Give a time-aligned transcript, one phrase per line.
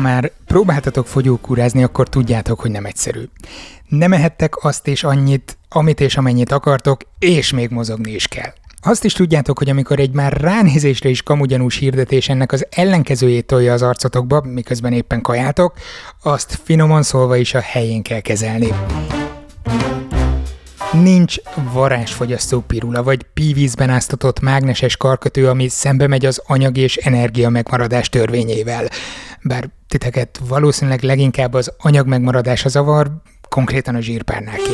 [0.00, 3.22] Már próbáltatok fogyókúrázni, akkor tudjátok, hogy nem egyszerű.
[3.88, 8.52] Nem ehettek azt és annyit, amit és amennyit akartok, és még mozogni is kell.
[8.82, 13.72] Azt is tudjátok, hogy amikor egy már ránézésre is kamugyanús hirdetés ennek az ellenkezőjét tolja
[13.72, 15.72] az arcotokba, miközben éppen kajátok,
[16.22, 18.68] azt finoman szólva is a helyén kell kezelni.
[20.92, 21.36] Nincs
[21.72, 28.08] varázsfogyasztó pirula, vagy pívízben áztatott mágneses karkötő, ami szembe megy az anyag és energia megmaradás
[28.08, 28.88] törvényével.
[29.42, 33.10] Bár titeket valószínűleg leginkább az anyag megmaradása zavar,
[33.48, 34.72] konkrétan a zsírpárnáké.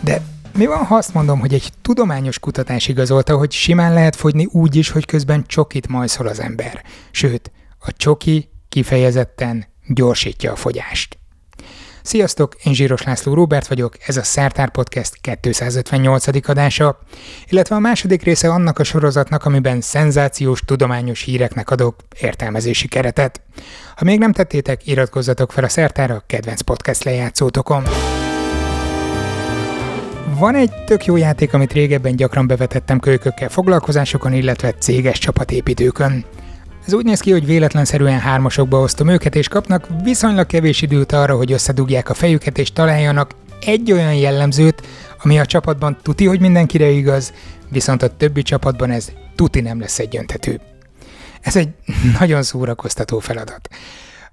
[0.00, 0.22] De
[0.56, 4.76] mi van, ha azt mondom, hogy egy tudományos kutatás igazolta, hogy simán lehet fogyni úgy
[4.76, 6.84] is, hogy közben csokit majszol az ember.
[7.10, 11.18] Sőt, a csoki kifejezetten gyorsítja a fogyást.
[12.02, 16.48] Sziasztok, én Zsíros László Róbert vagyok, ez a Szertár Podcast 258.
[16.48, 16.98] adása,
[17.48, 23.40] illetve a második része annak a sorozatnak, amiben szenzációs tudományos híreknek adok értelmezési keretet.
[23.96, 27.82] Ha még nem tettétek, iratkozzatok fel a Szertára kedvenc podcast lejátszótokon.
[30.38, 36.24] Van egy tök jó játék, amit régebben gyakran bevetettem kölykökkel foglalkozásokon, illetve céges csapatépítőkön.
[36.86, 41.36] Ez úgy néz ki, hogy véletlenszerűen hármasokba osztom őket, és kapnak viszonylag kevés időt arra,
[41.36, 44.86] hogy összedugják a fejüket, és találjanak egy olyan jellemzőt,
[45.22, 47.32] ami a csapatban tuti, hogy mindenkire igaz,
[47.68, 50.60] viszont a többi csapatban ez tuti nem lesz egyöntető.
[51.40, 51.68] Ez egy
[52.20, 53.68] nagyon szórakoztató feladat.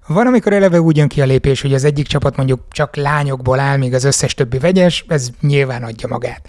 [0.06, 3.60] Van, amikor eleve úgy jön ki a lépés, hogy az egyik csapat mondjuk csak lányokból
[3.60, 6.48] áll, míg az összes többi vegyes, ez nyilván adja magát.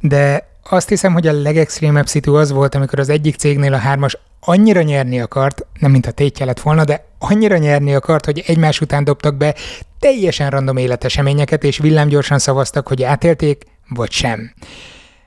[0.00, 4.18] De azt hiszem, hogy a legextrémebb szitu az volt, amikor az egyik cégnél a hármas
[4.40, 8.80] annyira nyerni akart, nem mint a tétje lett volna, de annyira nyerni akart, hogy egymás
[8.80, 9.54] után dobtak be
[9.98, 14.54] teljesen random életeseményeket, és villámgyorsan szavaztak, hogy átélték, vagy sem.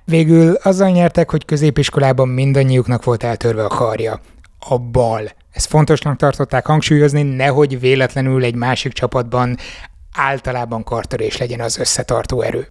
[0.05, 4.19] Végül azzal nyertek, hogy középiskolában mindannyiuknak volt eltörve a karja.
[4.59, 5.29] A bal.
[5.51, 9.57] Ezt fontosnak tartották hangsúlyozni, nehogy véletlenül egy másik csapatban
[10.13, 12.67] általában kartörés legyen az összetartó erő.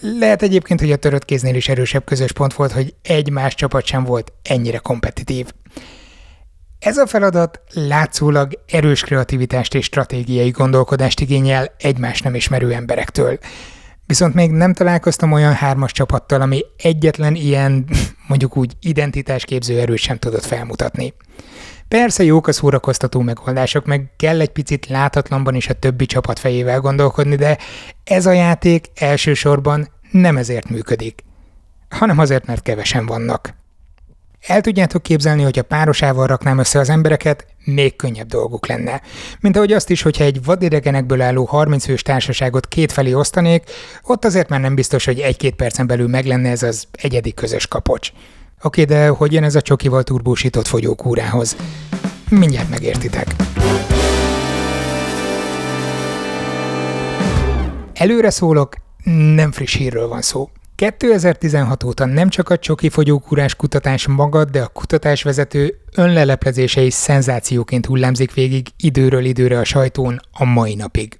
[0.00, 3.84] Lehet egyébként, hogy a törött kéznél is erősebb közös pont volt, hogy egy más csapat
[3.84, 5.46] sem volt ennyire kompetitív.
[6.78, 13.38] Ez a feladat látszólag erős kreativitást és stratégiai gondolkodást igényel egymás nem ismerő emberektől.
[14.06, 17.88] Viszont még nem találkoztam olyan hármas csapattal, ami egyetlen ilyen,
[18.28, 21.14] mondjuk úgy, identitásképző erőt sem tudott felmutatni.
[21.88, 26.80] Persze jók a szórakoztató megoldások, meg kell egy picit látatlanban is a többi csapat fejével
[26.80, 27.58] gondolkodni, de
[28.04, 31.24] ez a játék elsősorban nem ezért működik,
[31.88, 33.54] hanem azért, mert kevesen vannak.
[34.46, 39.00] El tudjátok képzelni, hogy a párosával raknám össze az embereket, még könnyebb dolguk lenne.
[39.40, 43.70] Mint ahogy azt is, hogyha egy vadidegenekből álló 30 fős társaságot kétfelé osztanék,
[44.02, 47.66] ott azért már nem biztos, hogy egy-két percen belül meg lenne ez az egyedi közös
[47.66, 48.12] kapocs.
[48.66, 51.56] Oké, de hogy jön ez a csokival turbósított fogyókúrához?
[52.30, 53.26] Mindjárt megértitek.
[57.94, 58.74] Előre szólok,
[59.34, 60.50] nem friss hírről van szó.
[60.74, 67.86] 2016 óta nem csak a csoki fogyókúrás kutatás magad, de a kutatásvezető önleleplezése is szenzációként
[67.86, 71.18] hullámzik végig időről időre a sajtón a mai napig.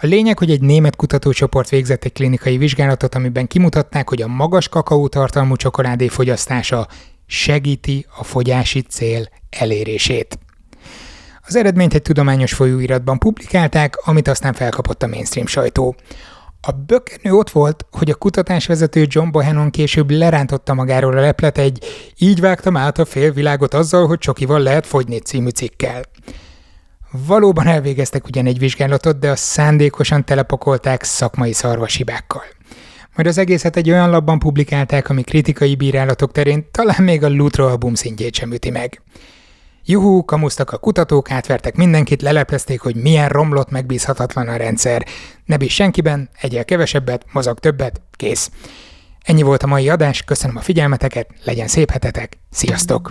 [0.00, 4.68] A lényeg, hogy egy német kutatócsoport végzett egy klinikai vizsgálatot, amiben kimutatták, hogy a magas
[4.68, 6.88] kakaótartalmú csokoládé fogyasztása
[7.26, 10.38] segíti a fogyási cél elérését.
[11.46, 15.96] Az eredményt egy tudományos folyóiratban publikálták, amit aztán felkapott a mainstream sajtó.
[16.60, 21.84] A bökkenő ott volt, hogy a kutatásvezető John Bohannon később lerántotta magáról a leplet egy
[22.18, 26.02] Így vágtam át a félvilágot azzal, hogy csokival lehet fogyni című cikkel.
[27.26, 32.42] Valóban elvégeztek ugyan egy vizsgálatot, de a szándékosan telepakolták szakmai szarvasibákkal.
[33.14, 37.66] Majd az egészet egy olyan labban publikálták, ami kritikai bírálatok terén talán még a Lutro
[37.66, 39.02] album szintjét sem üti meg.
[39.84, 45.06] Juhú, kamusztak a kutatók, átvertek mindenkit, leleplezték, hogy milyen romlott, megbízhatatlan a rendszer.
[45.44, 48.50] Ne bíz senkiben, egyel kevesebbet, mozog többet, kész.
[49.24, 53.08] Ennyi volt a mai adás, köszönöm a figyelmeteket, legyen szép hetetek, sziasztok!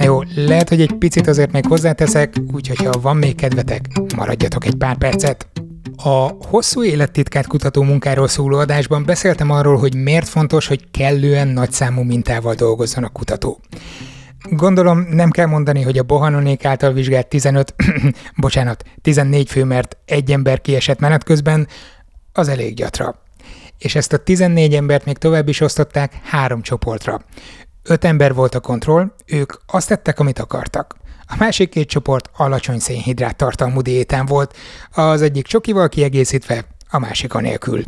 [0.00, 3.80] Na jó, lehet, hogy egy picit azért még hozzáteszek, úgyhogy ha van még kedvetek,
[4.16, 5.48] maradjatok egy pár percet.
[5.96, 12.02] A hosszú élettitkát kutató munkáról szóló adásban beszéltem arról, hogy miért fontos, hogy kellően nagyszámú
[12.02, 13.60] mintával dolgozzon a kutató.
[14.50, 17.74] Gondolom nem kell mondani, hogy a Bohanonék által vizsgált 15,
[18.36, 21.68] bocsánat, 14 fő, mert egy ember kiesett menet közben,
[22.32, 23.22] az elég gyatra.
[23.78, 27.20] És ezt a 14 embert még tovább is osztották három csoportra.
[27.82, 30.96] Öt ember volt a kontroll, ők azt tettek, amit akartak.
[31.26, 34.56] A másik két csoport alacsony szénhidrát tartalmú diétán volt,
[34.90, 37.82] az egyik csokival kiegészítve, a másik a nélkül.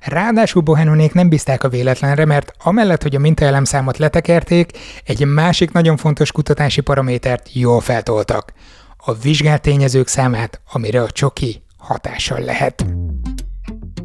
[0.00, 5.96] Ráadásul Bohenonék nem bízták a véletlenre, mert amellett, hogy a mintaelemszámot letekerték, egy másik nagyon
[5.96, 8.52] fontos kutatási paramétert jól feltoltak.
[8.96, 12.86] A vizsgált tényezők számát, amire a csoki hatással lehet.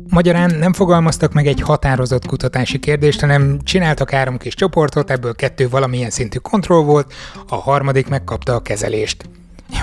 [0.09, 5.69] Magyarán nem fogalmaztak meg egy határozott kutatási kérdést, hanem csináltak három kis csoportot, ebből kettő
[5.69, 7.13] valamilyen szintű kontroll volt,
[7.47, 9.29] a harmadik megkapta a kezelést.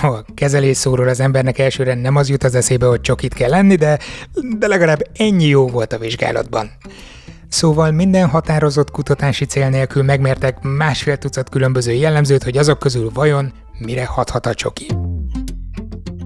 [0.01, 3.49] Jó, a kezelés szóról az embernek elsőre nem az jut az eszébe, hogy csokit kell
[3.49, 3.99] lenni, de,
[4.57, 6.71] de legalább ennyi jó volt a vizsgálatban.
[7.49, 13.53] Szóval minden határozott kutatási cél nélkül megmértek másfél tucat különböző jellemzőt, hogy azok közül vajon
[13.77, 14.87] mire hathat a csoki.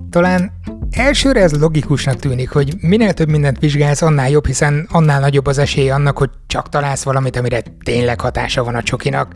[0.10, 0.52] Talán
[0.92, 5.58] elsőre ez logikusnak tűnik, hogy minél több mindent vizsgálsz, annál jobb, hiszen annál nagyobb az
[5.58, 9.34] esély annak, hogy csak találsz valamit, amire tényleg hatása van a csokinak.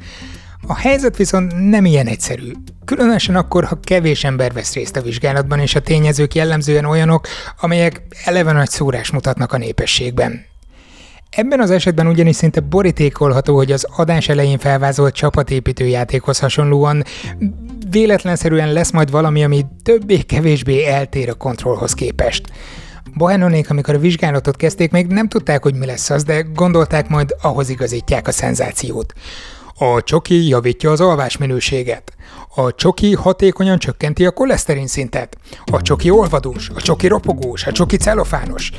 [0.68, 2.52] A helyzet viszont nem ilyen egyszerű.
[2.86, 7.28] Különösen akkor, ha kevés ember vesz részt a vizsgálatban, és a tényezők jellemzően olyanok,
[7.60, 10.46] amelyek eleve nagy szórás mutatnak a népességben.
[11.30, 17.04] Ebben az esetben ugyanis szinte borítékolható, hogy az adás elején felvázolt csapatépítő játékhoz hasonlóan
[17.90, 22.52] véletlenszerűen lesz majd valami, ami többé-kevésbé eltér a kontrollhoz képest.
[23.14, 27.36] Bohenonék, amikor a vizsgálatot kezdték, még nem tudták, hogy mi lesz az, de gondolták majd
[27.42, 29.14] ahhoz igazítják a szenzációt.
[29.78, 32.14] A csoki javítja az alvás minőséget.
[32.56, 35.38] A csoki hatékonyan csökkenti a koleszterin szintet.
[35.66, 38.72] A csoki olvadós, a csoki ropogós, a csoki celofános.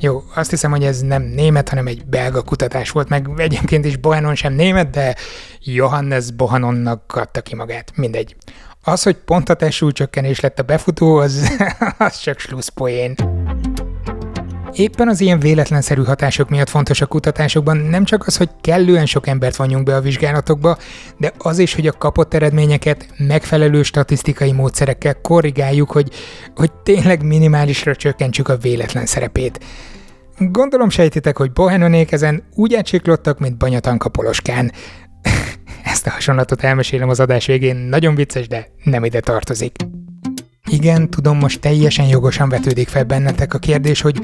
[0.00, 3.96] Jó, azt hiszem, hogy ez nem német, hanem egy belga kutatás volt, meg egyébként is
[3.96, 5.16] Bohanon sem német, de
[5.60, 8.36] Johannes Bohanonnak adta ki magát, mindegy.
[8.82, 11.56] Az, hogy pont a testsúlycsökkenés lett a befutó, az,
[11.98, 13.14] az csak slusszpoén.
[14.74, 19.26] Éppen az ilyen véletlenszerű hatások miatt fontos a kutatásokban nem csak az, hogy kellően sok
[19.26, 20.78] embert vonjunk be a vizsgálatokba,
[21.18, 26.10] de az is, hogy a kapott eredményeket megfelelő statisztikai módszerekkel korrigáljuk, hogy,
[26.54, 29.64] hogy tényleg minimálisra csökkentsük a véletlen szerepét.
[30.38, 34.72] Gondolom sejtitek, hogy Bohenonék ezen úgy átsiklottak, mint Banyatanka Poloskán.
[35.92, 39.76] Ezt a hasonlatot elmesélem az adás végén, nagyon vicces, de nem ide tartozik.
[40.70, 44.20] Igen, tudom, most teljesen jogosan vetődik fel bennetek a kérdés, hogy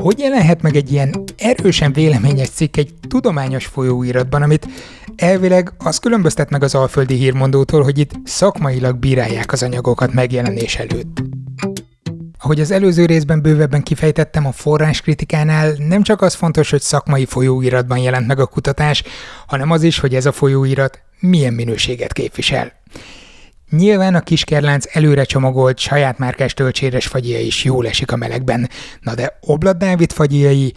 [0.00, 4.68] hogy jelenhet meg egy ilyen erősen véleményes cikk egy tudományos folyóiratban, amit
[5.16, 11.22] elvileg az különböztet meg az alföldi hírmondótól, hogy itt szakmailag bírálják az anyagokat megjelenés előtt.
[12.38, 17.98] Ahogy az előző részben bővebben kifejtettem, a forráskritikánál nem csak az fontos, hogy szakmai folyóiratban
[17.98, 19.02] jelent meg a kutatás,
[19.46, 22.72] hanem az is, hogy ez a folyóirat milyen minőséget képvisel.
[23.76, 28.68] Nyilván a kiskerlánc előre csomagolt saját márkás tölcséres fagyia is jól esik a melegben.
[29.00, 30.74] Na de Oblad Dávid fagyjai,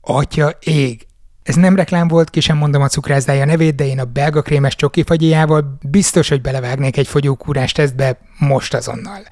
[0.00, 1.06] atya ég,
[1.42, 4.76] ez nem reklám volt, ki sem mondom a cukrászdája nevét, de én a belga krémes
[4.76, 9.22] csoki fagyjával biztos, hogy belevágnék egy fogyókúrás tesztbe most azonnal.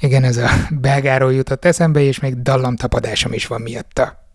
[0.00, 4.25] Igen, ez a belgáról jutott eszembe, és még dallamtapadásom is van miatta.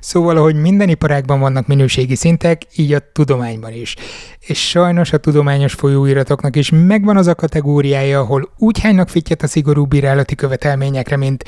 [0.00, 3.96] Szóval, ahogy minden iparágban vannak minőségi szintek, így a tudományban is.
[4.38, 9.46] És sajnos a tudományos folyóiratoknak is megvan az a kategóriája, ahol úgy hánynak fittyet a
[9.46, 11.44] szigorú bírálati követelményekre, mint,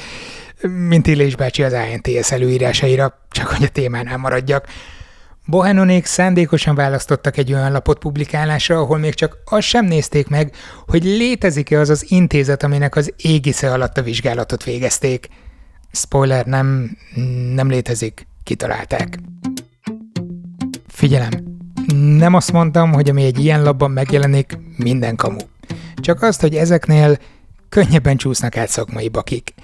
[0.88, 4.67] mint Illés bácsi az ANTS előírásaira, csak hogy a témánál maradjak.
[5.46, 10.55] Bohenonék szándékosan választottak egy olyan lapot publikálásra, ahol még csak azt sem nézték meg,
[10.87, 15.28] hogy létezik-e az az intézet, aminek az égisze alatt a vizsgálatot végezték.
[15.93, 16.97] Spoiler, nem,
[17.54, 19.18] nem létezik, kitalálták.
[20.87, 21.30] Figyelem,
[21.94, 25.40] nem azt mondtam, hogy ami egy ilyen labban megjelenik, minden kamu.
[25.94, 27.18] Csak azt, hogy ezeknél
[27.68, 29.54] könnyebben csúsznak át szakmai bakik.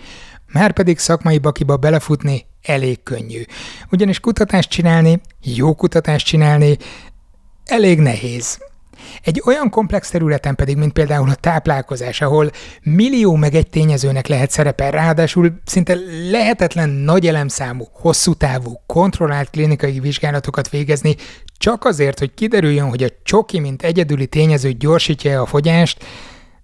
[0.52, 3.42] Már pedig szakmai bakiba belefutni elég könnyű.
[3.90, 6.76] Ugyanis kutatást csinálni, jó kutatást csinálni
[7.64, 8.58] elég nehéz.
[9.23, 12.50] Egy olyan komplex területen pedig, mint például a táplálkozás, ahol
[12.83, 15.97] millió meg egy tényezőnek lehet szerepel, ráadásul szinte
[16.31, 21.17] lehetetlen nagy elemszámú, hosszú távú, kontrollált klinikai vizsgálatokat végezni,
[21.59, 26.05] csak azért, hogy kiderüljön, hogy a csoki, mint egyedüli tényező gyorsítja a fogyást,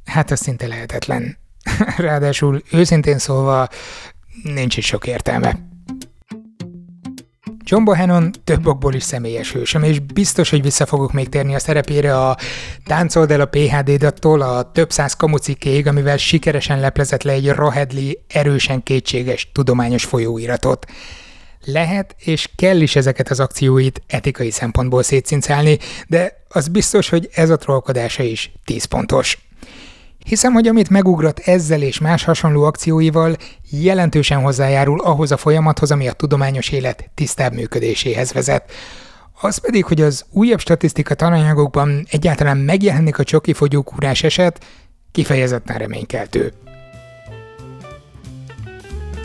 [0.05, 1.39] hát az szinte lehetetlen.
[1.97, 3.69] Ráadásul őszintén szólva
[4.43, 5.73] nincs is sok értelme.
[7.67, 11.59] John Bohannon több okból is személyes hősöm, és biztos, hogy vissza fogok még térni a
[11.59, 12.37] szerepére a
[12.85, 18.83] Táncold el a PHD-dattól a több száz kamucikkéig, amivel sikeresen leplezett le egy rohedli, erősen
[18.83, 20.87] kétséges tudományos folyóiratot.
[21.65, 27.51] Lehet és kell is ezeket az akcióit etikai szempontból szétszincálni, de az biztos, hogy ez
[27.51, 29.39] a trollkodása is 10 pontos.
[30.25, 33.37] Hiszem, hogy amit megugrat ezzel és más hasonló akcióival,
[33.71, 38.73] jelentősen hozzájárul ahhoz a folyamathoz, ami a tudományos élet tisztább működéséhez vezet.
[39.41, 44.65] Az pedig, hogy az újabb statisztika tananyagokban egyáltalán megjelenik a csoki fogyókúrás eset,
[45.13, 46.53] kifejezetten reménykeltő.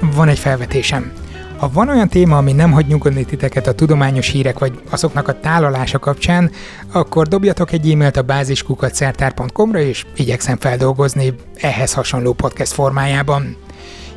[0.01, 1.12] Van egy felvetésem.
[1.60, 5.39] Ha van olyan téma, ami nem hagy nyugodni titeket a tudományos hírek vagy azoknak a
[5.39, 6.51] tálalása kapcsán,
[6.92, 13.56] akkor dobjatok egy e-mailt a báziskukatszertár.com-ra, és igyekszem feldolgozni ehhez hasonló podcast formájában.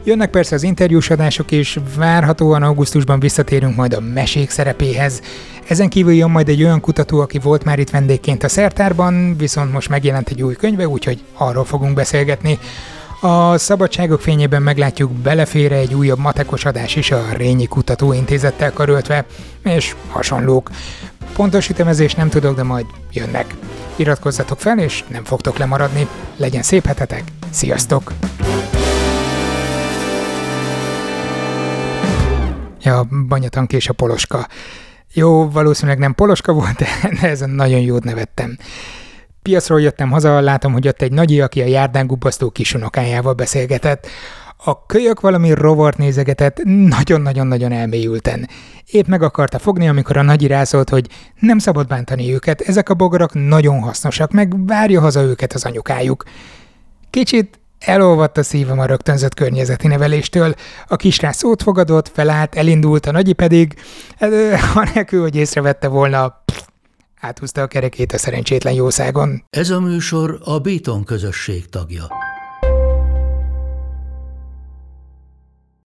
[0.05, 5.21] Jönnek persze az interjús adások, és várhatóan augusztusban visszatérünk majd a mesék szerepéhez.
[5.69, 9.73] Ezen kívül jön majd egy olyan kutató, aki volt már itt vendégként a szertárban, viszont
[9.73, 12.59] most megjelent egy új könyve, úgyhogy arról fogunk beszélgetni.
[13.25, 19.25] A szabadságok fényében meglátjuk, belefére egy újabb matekos adás is a Rényi Kutatóintézettel karöltve,
[19.65, 20.71] és hasonlók.
[21.33, 23.55] Pontos ütemezést nem tudok, de majd jönnek.
[23.97, 26.07] Iratkozzatok fel, és nem fogtok lemaradni.
[26.37, 28.13] Legyen szép hetetek, sziasztok!
[32.83, 34.47] Ja, Banyatank és a Poloska.
[35.13, 36.87] Jó, valószínűleg nem Poloska volt, de
[37.29, 38.57] ezen nagyon jót nevettem.
[39.43, 44.07] Piacról jöttem haza, látom, hogy ott egy nagyi, aki a járdán gubasztó kisunokájával beszélgetett.
[44.65, 48.49] A kölyök valami rovart nézegetett, nagyon-nagyon-nagyon elmélyülten.
[48.91, 51.07] Épp meg akarta fogni, amikor a nagyi rászólt, hogy
[51.39, 56.25] nem szabad bántani őket, ezek a bogarak nagyon hasznosak, meg várja haza őket az anyukájuk.
[57.11, 60.55] Kicsit Elolvadt a szívem a rögtönzött környezeti neveléstől.
[60.87, 63.75] A kisrác szót fogadott, felállt, elindult, a nagyi pedig,
[64.75, 66.61] anélkül, hogy észrevette volna, pff,
[67.23, 69.45] áthúzta a kerekét a szerencsétlen jószágon.
[69.51, 72.07] Ez a műsor a Béton közösség tagja.